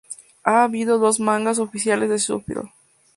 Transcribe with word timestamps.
Ha 0.45 0.63
habido 0.63 0.97
dos 0.97 1.19
mangas 1.19 1.59
oficiales 1.59 2.09
de 2.09 2.17
Shuffle!. 2.17 2.63